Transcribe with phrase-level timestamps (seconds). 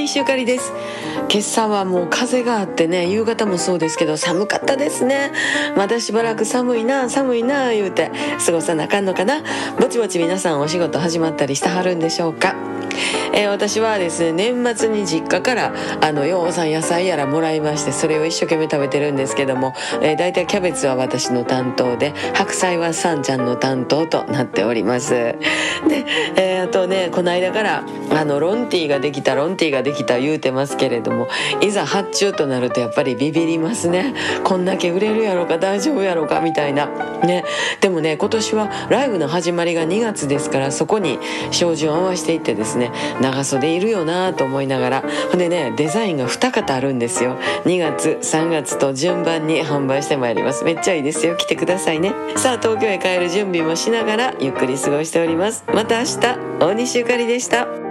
[0.00, 0.72] 西ゆかりです。
[1.30, 5.30] 今朝はもう風があってね夕方もそうですけど寒かったですね。
[5.76, 8.10] まだしばらく寒いな寒いな言うて
[8.44, 9.42] 過ごさなあかんのかな。
[9.78, 12.54] ぼちぼち皆さんお仕事始まったりしてはるんでしょうか。
[13.32, 25.10] えー、私はですね年末に実家からあのようさん野菜やらもらいましてそれを一生懸命食べてるんですけども、えー、大体キャベツは私の担当で白菜はさんちゃんの担当となっております。
[25.10, 25.36] で、
[26.36, 31.28] えー、あとねこの間からあのロンティーができたロンティーができた言うてますけれども
[31.60, 34.14] いざ発注となるとやっぱりビビりますね。
[34.44, 36.86] こんだけ売れるやろか大丈夫やろかみたいな。
[37.22, 37.44] ね。
[37.80, 41.18] でもね今年はライブの始まりが2月ですからそこに
[41.50, 42.89] 照準を合わせていってですね
[43.20, 45.04] 長袖いるよなと思いながら。
[45.30, 47.36] ほんでねデザインが2型あるんですよ。
[47.64, 50.64] 2月3月と順番に販売してまいります。
[50.64, 51.36] めっちゃいいですよ。
[51.36, 52.14] 来てくださいね。
[52.36, 55.64] さあ東京へ帰る準備もしながらゆっくり過ごしております。
[55.72, 56.18] また明日
[56.58, 57.89] 大西ゆかりでした。